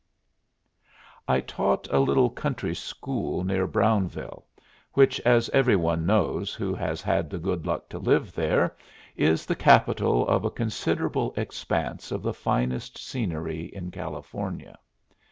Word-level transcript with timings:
I 1.27 1.41
taught 1.41 1.87
a 1.91 1.99
little 1.99 2.31
country 2.31 2.73
school 2.73 3.43
near 3.43 3.67
Brownville, 3.67 4.45
which, 4.93 5.19
as 5.19 5.47
every 5.49 5.75
one 5.75 6.07
knows 6.07 6.55
who 6.55 6.73
has 6.73 7.03
had 7.03 7.29
the 7.29 7.37
good 7.37 7.67
luck 7.67 7.87
to 7.89 7.99
live 7.99 8.33
there, 8.33 8.75
is 9.15 9.45
the 9.45 9.55
capital 9.55 10.27
of 10.27 10.43
a 10.43 10.49
considerable 10.49 11.35
expanse 11.37 12.11
of 12.11 12.23
the 12.23 12.33
finest 12.33 12.97
scenery 12.97 13.65
in 13.65 13.91
California. 13.91 14.79